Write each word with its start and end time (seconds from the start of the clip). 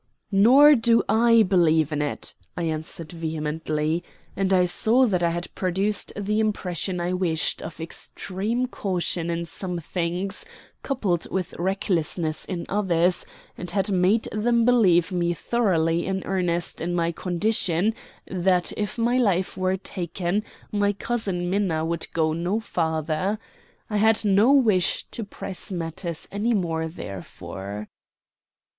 "Nor 0.31 0.73
do 0.73 1.03
I 1.07 1.43
believe 1.43 1.91
in 1.91 2.01
it," 2.01 2.33
I 2.57 2.63
answered 2.63 3.11
vehemently, 3.11 4.03
and 4.35 4.51
I 4.51 4.65
saw 4.65 5.05
that 5.05 5.21
I 5.21 5.29
had 5.29 5.53
produced 5.53 6.11
the 6.17 6.39
impression 6.39 6.99
I 6.99 7.13
wished 7.13 7.61
of 7.61 7.79
extreme 7.79 8.65
caution 8.65 9.29
in 9.29 9.45
some 9.45 9.77
things, 9.77 10.43
coupled 10.81 11.29
with 11.29 11.53
recklessness 11.59 12.45
in 12.45 12.65
others, 12.67 13.27
and 13.55 13.69
had 13.69 13.91
made 13.91 14.23
them 14.31 14.65
believe 14.65 15.11
me 15.11 15.35
thoroughly 15.35 16.07
in 16.07 16.23
earnest 16.25 16.81
in 16.81 16.95
my 16.95 17.11
condition 17.11 17.93
that, 18.25 18.73
if 18.75 18.97
my 18.97 19.17
life 19.17 19.55
were 19.55 19.77
taken, 19.77 20.43
my 20.71 20.93
cousin 20.93 21.47
Minna 21.47 21.85
would 21.85 22.07
go 22.11 22.33
no 22.33 22.59
farther. 22.59 23.37
I 23.87 23.97
had 23.97 24.25
no 24.25 24.51
wish 24.51 25.03
to 25.11 25.23
press 25.23 25.71
matters 25.71 26.27
any 26.31 26.55
more, 26.55 26.87
therefore. 26.87 27.87